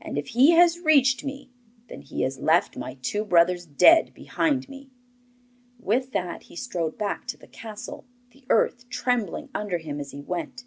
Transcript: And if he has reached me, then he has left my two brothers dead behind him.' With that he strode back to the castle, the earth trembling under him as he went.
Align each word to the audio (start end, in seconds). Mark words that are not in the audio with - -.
And 0.00 0.18
if 0.18 0.30
he 0.30 0.50
has 0.54 0.80
reached 0.80 1.22
me, 1.22 1.52
then 1.88 2.00
he 2.00 2.22
has 2.22 2.40
left 2.40 2.76
my 2.76 2.94
two 2.94 3.24
brothers 3.24 3.64
dead 3.64 4.12
behind 4.12 4.64
him.' 4.64 4.90
With 5.78 6.10
that 6.10 6.42
he 6.42 6.56
strode 6.56 6.98
back 6.98 7.28
to 7.28 7.36
the 7.36 7.46
castle, 7.46 8.04
the 8.32 8.44
earth 8.50 8.88
trembling 8.90 9.50
under 9.54 9.78
him 9.78 10.00
as 10.00 10.10
he 10.10 10.20
went. 10.20 10.64